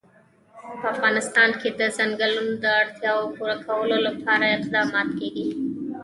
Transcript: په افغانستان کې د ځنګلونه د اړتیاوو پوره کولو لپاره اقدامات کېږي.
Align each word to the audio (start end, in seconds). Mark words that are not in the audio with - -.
په 0.79 0.85
افغانستان 0.93 1.49
کې 1.59 1.69
د 1.79 1.81
ځنګلونه 1.97 2.53
د 2.63 2.65
اړتیاوو 2.81 3.33
پوره 3.35 3.57
کولو 3.67 3.97
لپاره 4.07 4.45
اقدامات 4.57 5.09
کېږي. 5.19 5.47